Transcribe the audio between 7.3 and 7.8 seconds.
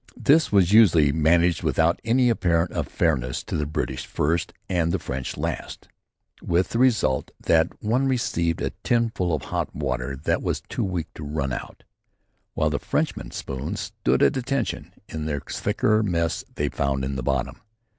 that